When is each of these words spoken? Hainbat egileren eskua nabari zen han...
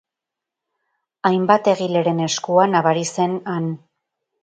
Hainbat 1.29 1.71
egileren 1.75 2.25
eskua 2.31 2.69
nabari 2.75 3.09
zen 3.15 3.41
han... 3.57 3.73